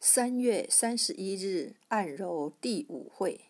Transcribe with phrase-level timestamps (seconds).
[0.00, 3.40] 三月三十一日，按揉第五会。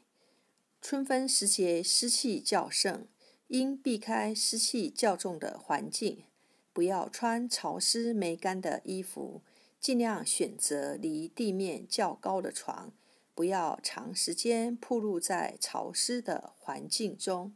[0.80, 3.06] 春分时节，湿气较盛，
[3.48, 6.24] 应避开湿气较重的环境，
[6.72, 9.42] 不要穿潮湿没干的衣服，
[9.78, 12.94] 尽量选择离地面较高的床，
[13.34, 17.52] 不要长时间暴露在潮湿的环境中。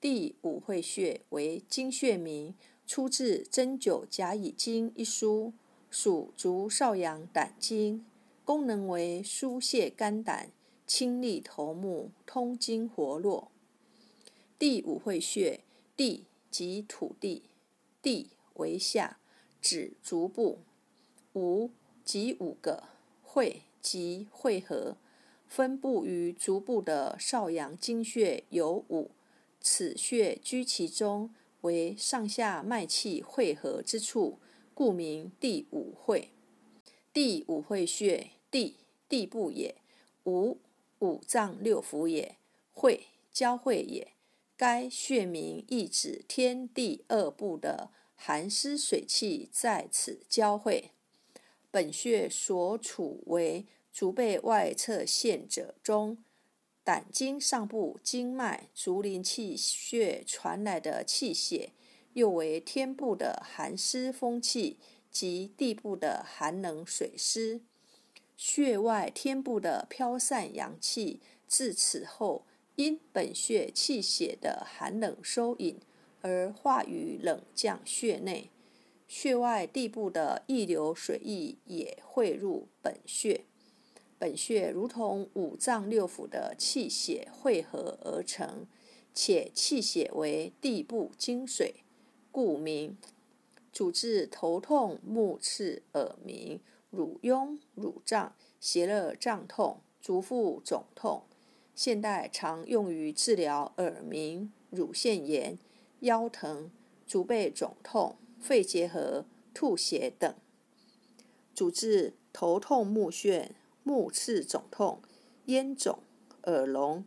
[0.00, 2.54] 第五会穴为经穴名，
[2.86, 5.52] 出自《针灸甲乙经》一书。
[5.90, 8.04] 属足少阳胆经，
[8.44, 10.50] 功能为疏泄肝胆、
[10.86, 13.50] 清利头目、通经活络。
[14.58, 15.60] 第五会穴，
[15.96, 17.44] 地即土地，
[18.02, 19.18] 地为下，
[19.60, 20.58] 指足部。
[21.34, 21.70] 五
[22.04, 22.84] 即五个，
[23.22, 24.96] 会即会合，
[25.46, 29.10] 分布于足部的少阳经穴有五，
[29.60, 34.38] 此穴居其中，为上下脉气汇合之处。
[34.78, 36.30] 故名第五会，
[37.12, 38.76] 第五会穴，地
[39.08, 39.74] 地部也，
[40.22, 40.58] 五
[41.00, 42.36] 五脏六腑也，
[42.70, 44.12] 会交汇也。
[44.56, 50.92] 该穴名意指天地二部的寒湿水气在此交汇。
[51.72, 56.18] 本穴所处为足背外侧线者中，
[56.84, 61.72] 胆经上部经脉足临气血传来的气血。
[62.18, 64.76] 又为天部的寒湿风气
[65.08, 67.60] 及地部的寒冷水湿，
[68.36, 72.44] 穴外天部的飘散阳气，自此后
[72.74, 75.78] 因本穴气血的寒冷收引
[76.20, 78.50] 而化于冷降穴内，
[79.06, 83.44] 穴外地部的溢流水液也汇入本穴。
[84.18, 88.66] 本穴如同五脏六腑的气血汇合而成，
[89.14, 91.84] 且气血为地部精水。
[92.30, 92.96] 故名，
[93.72, 96.60] 主治头痛、目赤、耳鸣、
[96.90, 101.22] 乳痈、乳胀、胁肋胀痛、足腹肿痛。
[101.74, 105.58] 现代常用于治疗耳鸣、乳腺炎、
[106.00, 106.70] 腰疼、
[107.06, 109.24] 足背肿痛、肺结核、
[109.54, 110.34] 吐血等。
[111.54, 113.50] 主治头痛目眩、
[113.82, 115.00] 目赤肿痛、
[115.46, 116.00] 咽肿、
[116.44, 117.04] 耳聋。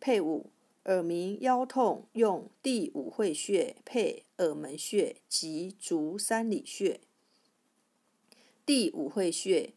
[0.00, 0.46] 配伍。
[0.84, 7.00] 耳鸣、腰痛，用第五会穴配耳门穴及足三里穴。
[8.64, 9.74] 第五会穴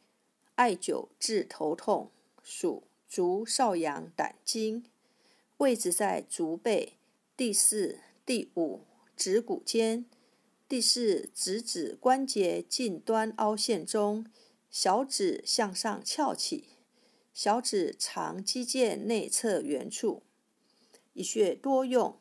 [0.55, 4.85] 艾灸治头痛，属足少阳胆经，
[5.57, 6.93] 位置在足背
[7.35, 8.81] 第四、第五
[9.17, 10.05] 指骨间，
[10.69, 14.25] 第四指指关节近端凹陷中，
[14.69, 16.65] 小指向上翘起，
[17.33, 20.23] 小指长肌腱内侧缘处。
[21.13, 22.17] 一穴多用：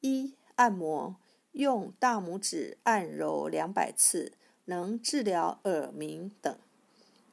[0.00, 1.16] 一、按摩，
[1.52, 4.32] 用大拇指按揉两百次，
[4.64, 6.54] 能治疗耳鸣等；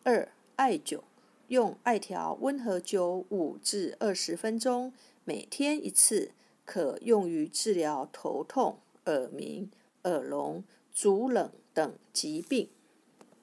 [0.03, 1.01] 二、艾灸，
[1.47, 4.91] 用艾条温和灸五至二十分钟，
[5.23, 6.31] 每天一次，
[6.65, 9.71] 可用于治疗头痛、耳鸣、
[10.03, 12.69] 耳聋、足冷等疾病。